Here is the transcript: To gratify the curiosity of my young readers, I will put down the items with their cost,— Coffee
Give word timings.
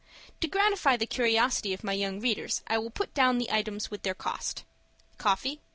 To 0.39 0.47
gratify 0.47 0.97
the 0.97 1.05
curiosity 1.05 1.75
of 1.75 1.83
my 1.83 1.93
young 1.93 2.19
readers, 2.21 2.63
I 2.65 2.79
will 2.79 2.89
put 2.89 3.13
down 3.13 3.37
the 3.37 3.51
items 3.51 3.91
with 3.91 4.01
their 4.01 4.15
cost,— 4.15 4.63
Coffee 5.19 5.61